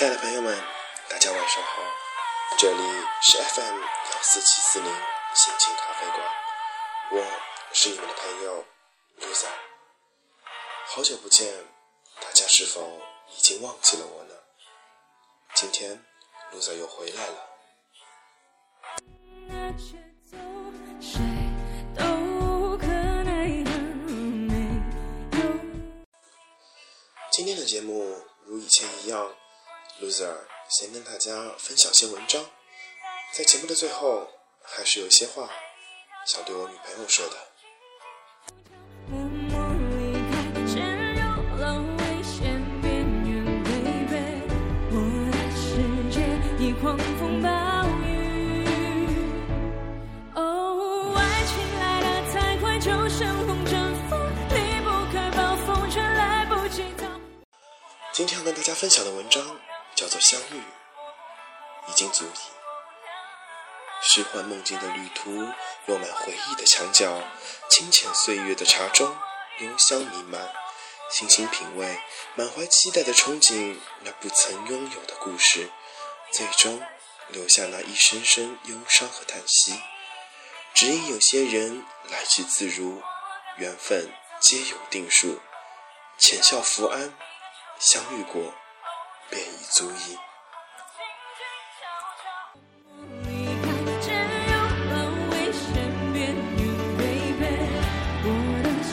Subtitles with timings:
[0.00, 0.58] 亲爱的朋友们，
[1.10, 1.82] 大家晚上好，
[2.56, 2.82] 这里
[3.20, 4.90] 是 FM 幺四七四零
[5.34, 6.26] 心情咖啡馆，
[7.10, 7.22] 我
[7.74, 8.64] 是你们的朋友
[9.20, 9.48] Lusa。
[10.86, 11.52] 好久不见，
[12.18, 12.98] 大家是否
[13.36, 14.34] 已经忘记了我呢？
[15.54, 16.02] 今天
[16.50, 17.50] Lusa 又回来了。
[27.30, 29.30] 今天的节目如以前一样
[30.00, 30.34] ，loser
[30.68, 32.44] 先跟大家分享些文章，
[33.32, 34.28] 在节目的最后，
[34.62, 35.50] 还是有一些话
[36.26, 37.36] 想对我女朋友说的。
[58.12, 59.42] 今天要跟大家分享的文章
[60.00, 60.54] 叫做《相遇》，
[61.90, 62.38] 已经足矣。
[64.00, 65.30] 虚幻梦境的旅途，
[65.84, 67.22] 落满回忆的墙角，
[67.68, 69.14] 清浅岁月的茶中，
[69.58, 70.50] 幽香弥漫。
[71.10, 72.00] 细心品味，
[72.34, 75.70] 满怀期待的憧憬，那不曾拥有的故事，
[76.32, 76.82] 最终
[77.28, 79.82] 留下那一声声忧伤和叹息。
[80.72, 83.02] 只因有些人来去自如，
[83.58, 85.40] 缘分皆有定数。
[86.16, 87.12] 浅笑福安。
[87.78, 88.54] 相遇过，
[89.30, 90.98] 便已足矣，我轻
[91.38, 91.40] 轻
[91.78, 91.80] 悄
[92.20, 92.24] 悄
[93.22, 93.28] 离
[93.62, 93.64] 开，
[94.02, 94.10] 只
[94.50, 94.54] 有
[94.90, 94.92] 那
[95.30, 95.62] 危险
[96.12, 96.18] 边
[97.38, 97.40] 缘。
[98.22, 98.26] 我
[98.64, 98.92] 的世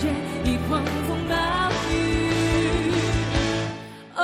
[0.00, 0.02] 界
[0.48, 1.32] 已狂风暴
[1.92, 1.94] 雨，
[4.16, 4.20] 哦，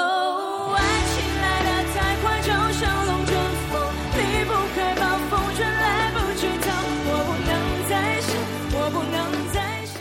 [0.75, 0.81] 爱
[1.13, 2.49] 情来得太快，就
[2.81, 3.31] 像龙卷
[3.71, 3.73] 风，
[4.17, 6.73] 离不开暴风圈，来不及逃。
[7.05, 7.53] 我不能
[7.87, 8.33] 再想，
[8.73, 9.15] 我不能
[9.53, 10.01] 再想，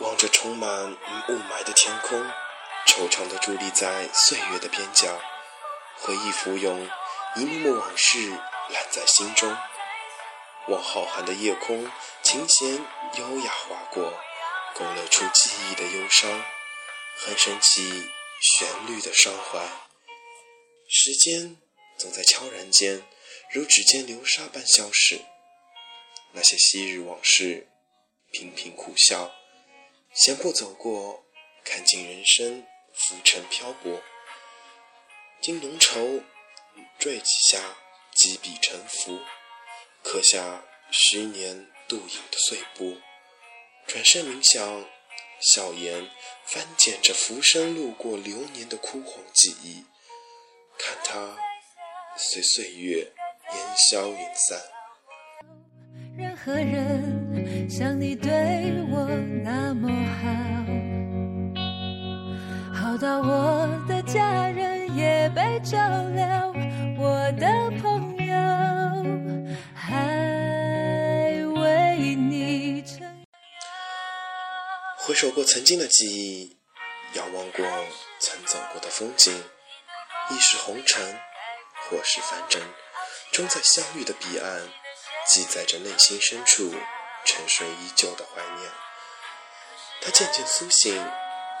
[0.00, 0.68] 望着充满
[1.28, 2.22] 雾霾的天空。
[2.86, 5.20] 惆怅地伫立在岁月的边角，
[5.96, 6.88] 回忆浮涌，
[7.36, 9.54] 一幕幕往事揽在心中。
[10.68, 11.90] 望浩瀚的夜空，
[12.22, 12.84] 琴弦
[13.18, 14.18] 优雅划过，
[14.74, 16.44] 勾勒出记忆的忧伤，
[17.18, 18.08] 哼声起
[18.40, 19.66] 旋律的伤怀。
[20.88, 21.56] 时间
[21.98, 23.04] 总在悄然间，
[23.50, 25.20] 如指尖流沙般消逝。
[26.32, 27.68] 那些昔日往事，
[28.30, 29.32] 频频苦笑。
[30.14, 31.24] 闲步走过，
[31.62, 34.00] 看尽人生浮沉漂泊。
[35.40, 36.22] 经浓稠
[36.98, 37.60] 坠几下，
[38.12, 39.20] 几笔沉浮，
[40.02, 42.96] 刻下十年度影的碎步。
[43.86, 44.84] 转身冥想，
[45.40, 46.10] 笑颜
[46.46, 49.84] 翻检着浮生路过流年的枯黄记忆，
[50.78, 51.36] 看它
[52.16, 53.12] 随岁月
[53.52, 54.60] 烟消云散。
[56.16, 58.30] 任何人像你对
[58.90, 59.06] 我
[59.44, 60.65] 那么好。
[62.98, 65.76] 到我的家人也被照
[66.14, 66.50] 料，
[66.98, 67.46] 我的
[67.82, 68.34] 朋友
[69.74, 72.82] 还为你
[74.96, 76.56] 回首过曾经的记忆，
[77.12, 77.66] 遥望过
[78.18, 79.44] 曾走过的风景，
[80.30, 81.20] 亦是红尘，
[81.90, 82.62] 或是凡尘，
[83.30, 84.62] 终在相遇的彼岸，
[85.26, 86.72] 记载着内心深处
[87.26, 88.70] 沉睡已久的怀念。
[90.00, 90.94] 他渐渐苏醒，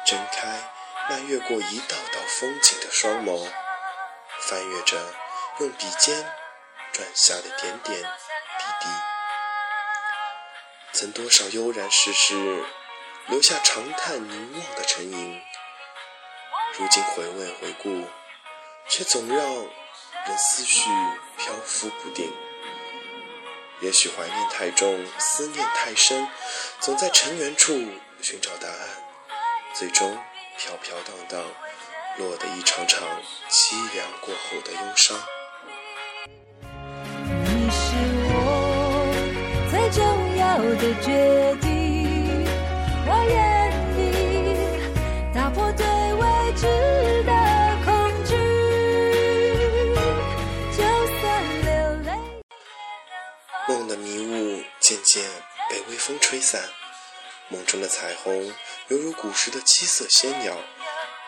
[0.06, 0.75] 睁开。
[1.08, 3.48] 那越过一道道风景的双眸，
[4.40, 5.14] 翻阅着
[5.60, 6.32] 用笔尖
[6.92, 8.88] 转下的点点滴滴，
[10.92, 12.64] 曾多少悠然世事，
[13.28, 15.40] 留下长叹凝望的沉吟。
[16.76, 18.08] 如今回味回顾，
[18.88, 20.90] 却总让人思绪
[21.38, 22.34] 漂浮不定。
[23.80, 26.28] 也许怀念太重，思念太深，
[26.80, 27.72] 总在尘缘处
[28.20, 28.88] 寻找答案，
[29.72, 30.18] 最终。
[30.58, 31.44] 飘飘荡荡，
[32.16, 33.06] 落得一场场
[33.50, 35.16] 凄凉过后的忧伤。
[37.44, 37.94] 你是
[38.32, 38.34] 我
[39.70, 40.00] 最重
[40.38, 41.66] 要的决定，
[43.06, 43.36] 我愿
[43.98, 44.02] 意
[45.34, 45.84] 打破对
[46.14, 46.22] 未
[46.54, 46.64] 知
[47.24, 47.32] 的
[47.84, 47.92] 恐
[48.24, 48.32] 惧，
[50.72, 50.78] 就
[51.20, 51.22] 算
[51.64, 51.68] 流
[52.04, 52.08] 泪。
[53.68, 55.22] 梦的迷雾渐渐
[55.68, 56.62] 被微风吹散。
[57.48, 58.54] 梦中的彩虹，
[58.88, 60.58] 犹如古时的七色仙鸟，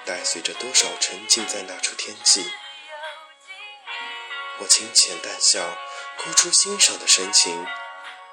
[0.05, 2.45] 带随着多少沉浸在那处天际。
[4.59, 5.79] 我轻浅淡笑，
[6.17, 7.65] 勾出欣赏的神情，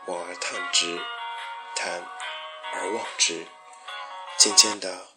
[0.07, 0.99] 望而叹之，
[1.75, 2.03] 叹
[2.73, 3.45] 而望之。
[4.39, 5.09] 渐渐的，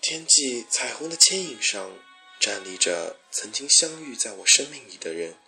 [0.00, 1.92] 天际彩虹的牵引上，
[2.40, 5.38] 站立着曾经相遇在我生命里的人，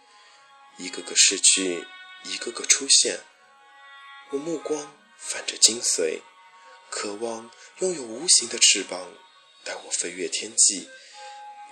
[0.79, 1.89] 一个个逝去，
[2.23, 3.19] 一个个出现。
[4.31, 6.21] 我目光泛着精髓。
[6.91, 9.13] 渴望拥有无形的翅膀，
[9.65, 10.89] 带我飞越天际，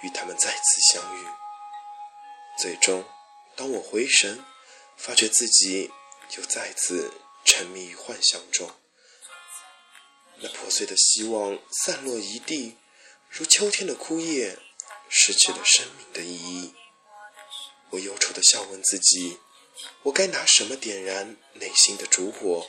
[0.03, 1.27] 与他们再次相遇。
[2.59, 3.05] 最终，
[3.57, 4.45] 当我回神，
[4.97, 5.91] 发觉自己
[6.37, 7.13] 又再次
[7.45, 8.71] 沉迷于幻想中。
[10.37, 12.77] 那破碎的希望散落一地，
[13.31, 14.59] 如秋天的枯叶，
[15.09, 16.75] 失去了生命的意义。
[17.91, 19.39] 我忧愁的笑问自己：
[20.03, 22.69] 我该拿什么点燃内心的烛火，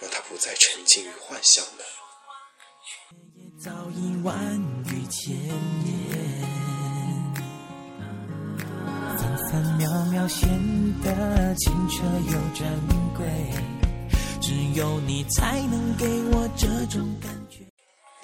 [0.00, 1.84] 让他不再沉浸于幻想呢？
[9.16, 10.48] 分分秒秒显
[11.02, 12.62] 得清澈又珍
[13.16, 13.26] 贵。
[14.40, 17.66] 只有你才能给我这种感觉。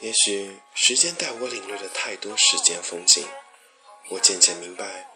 [0.00, 3.26] 也许时间带我领略了太多世间风景，
[4.10, 5.06] 我渐渐明白，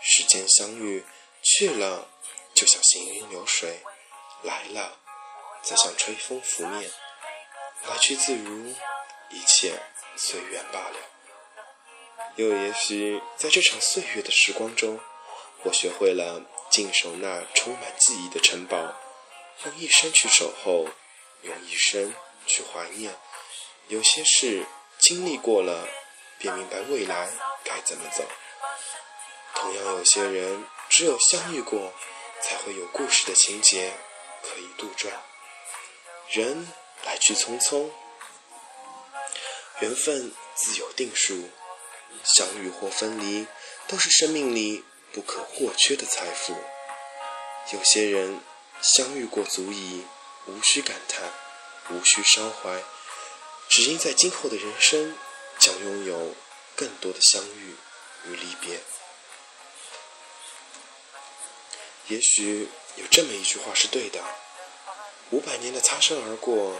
[0.00, 1.04] 世间相遇
[1.42, 2.08] 去了，
[2.54, 3.68] 就像行云流水；
[4.42, 4.96] 来了，
[5.64, 6.90] 则像吹风拂面。
[7.86, 8.74] 来去自如，
[9.30, 9.78] 一切
[10.16, 10.96] 随缘罢了。
[12.36, 14.98] 又也许在这场岁月的时光中，
[15.64, 18.76] 我学会了静守那充满记忆的城堡。
[19.64, 20.88] 用一生去守候，
[21.42, 22.14] 用一生
[22.46, 23.14] 去怀念。
[23.88, 24.64] 有些事
[24.98, 25.86] 经历过了，
[26.38, 27.28] 便明白未来
[27.62, 28.24] 该怎么走。
[29.54, 31.92] 同样，有些人只有相遇过，
[32.40, 33.92] 才会有故事的情节
[34.42, 35.10] 可以杜撰。
[36.34, 36.68] 人
[37.04, 37.90] 来去匆匆，
[39.80, 41.48] 缘分自有定数。
[42.24, 43.46] 相遇或分离，
[43.86, 46.54] 都是生命里不可或缺的财富。
[47.72, 48.40] 有些人。
[48.82, 50.04] 相遇过足矣，
[50.46, 51.22] 无需感叹，
[51.88, 52.82] 无需伤怀，
[53.70, 55.16] 只因在今后的人生
[55.58, 56.34] 将拥有
[56.76, 57.76] 更多的相遇
[58.26, 58.80] 与离别。
[62.08, 64.22] 也许有这么一句话是对的：
[65.30, 66.74] 五百年的擦身而过，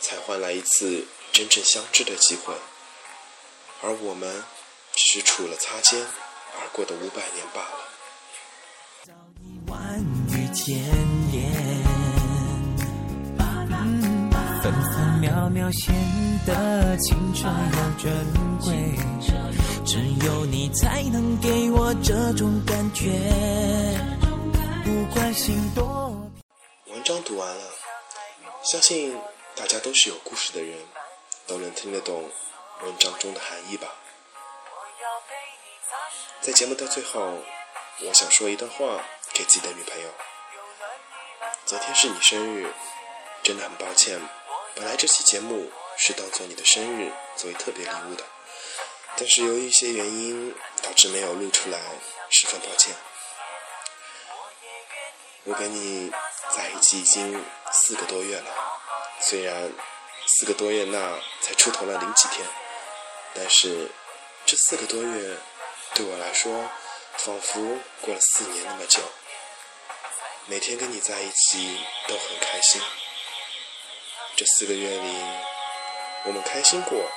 [0.00, 2.54] 才换来一次真正相知的机会，
[3.82, 4.44] 而我们
[4.92, 6.04] 只是除了擦肩
[6.60, 7.68] 而过的五百年罢了。
[14.62, 15.94] 分分秒秒显
[16.44, 18.12] 得青春又珍
[18.60, 18.98] 贵，
[19.86, 23.08] 只有你才能给我这种感觉。
[24.84, 26.05] 不管心多。
[27.26, 27.74] 读完了，
[28.62, 29.20] 相信
[29.56, 30.86] 大家都是有故事的人，
[31.44, 32.30] 都能听得懂
[32.82, 33.96] 文章中的含义吧。
[36.40, 37.42] 在节目的最后，
[37.98, 39.02] 我想说一段话
[39.32, 40.08] 给自己的女朋友。
[41.64, 42.72] 昨天是你生日，
[43.42, 44.20] 真的很抱歉。
[44.76, 48.24] 本来这期节目是当做你的生日作为特别礼物的，
[49.16, 51.80] 但是由于一些原因导致没有录出来，
[52.30, 52.94] 十分抱歉。
[55.42, 56.12] 我给你
[56.56, 58.50] 在一起已经四个多月了，
[59.20, 59.70] 虽然
[60.26, 62.48] 四个多月那才出头了零几天，
[63.34, 63.90] 但是
[64.46, 65.36] 这四个多月
[65.92, 66.70] 对我来说
[67.18, 67.60] 仿佛
[68.00, 69.02] 过了四年那么久。
[70.46, 72.80] 每天跟你在一起都很开心。
[74.34, 75.14] 这四个月里，
[76.24, 77.10] 我们开心过，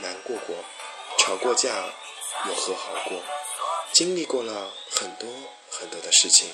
[0.00, 0.56] 难过过，
[1.16, 1.68] 吵过架，
[2.48, 3.22] 又和好过，
[3.92, 5.30] 经历过了很多
[5.70, 6.52] 很多的事情。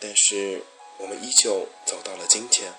[0.00, 0.64] 但是，
[0.98, 2.74] 我们依旧走到了今天。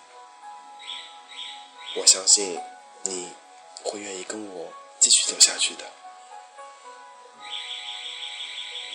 [1.96, 2.60] 我相信
[3.04, 3.32] 你
[3.84, 5.92] 会愿意跟我继续走下去的。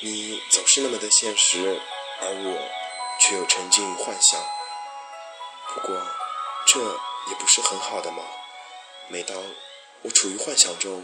[0.03, 1.81] 你总是那么的现实，
[2.21, 2.69] 而我
[3.21, 4.43] 却又沉浸于幻想。
[5.75, 6.01] 不过。
[6.67, 8.23] 这也不是很好的吗？
[9.09, 9.37] 每当
[10.03, 11.03] 我处于幻想中，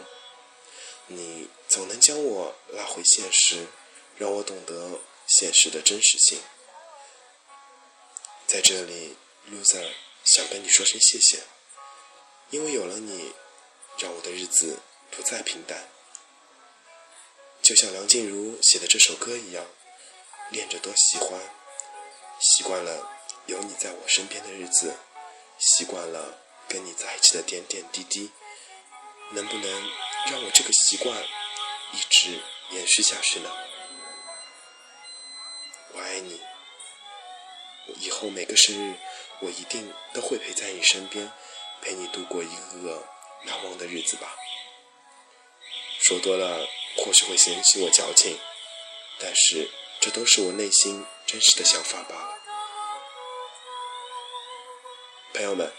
[1.07, 3.67] 你总能将我拉回现实，
[4.17, 6.41] 让我懂得现实的真实性。
[8.47, 9.17] 在这里
[9.51, 9.91] ，loser
[10.25, 11.43] 想跟你说声谢谢，
[12.51, 13.33] 因为有了你，
[13.99, 14.79] 让我的日子
[15.11, 15.89] 不再平淡。
[17.61, 19.67] 就像梁静茹写的这首歌一样，
[20.51, 21.41] 恋着多喜欢，
[22.41, 23.11] 习惯了
[23.47, 24.95] 有你在我身边的日子。
[25.59, 26.39] 习惯了
[26.69, 28.31] 跟你在一起的点点滴滴，
[29.31, 29.91] 能不能
[30.31, 31.25] 让我这个习惯
[31.93, 33.51] 一直延续下去呢？
[35.95, 36.41] 我爱你，
[37.95, 38.95] 以后每个生日
[39.41, 41.31] 我一定都会陪在你身边，
[41.81, 43.05] 陪你度过一个个
[43.45, 44.35] 难忘的日子吧。
[46.01, 46.67] 说多了
[46.97, 48.39] 或许会嫌弃我矫情，
[49.19, 52.39] 但是这都是我内心真实的想法罢了。
[55.35, 55.73] 朋友们，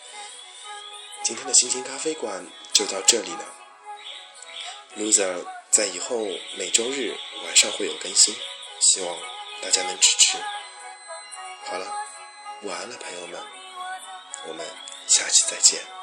[1.23, 3.53] 今天的心情咖啡馆就到这里了。
[4.97, 8.35] Loser 在以后每周日晚上会有更新，
[8.79, 9.17] 希望
[9.61, 10.37] 大家能支持。
[11.65, 11.85] 好了，
[12.63, 13.41] 晚安了，朋友们，
[14.47, 14.65] 我们
[15.05, 15.96] 下期再见。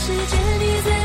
[0.00, 0.97] 世界你最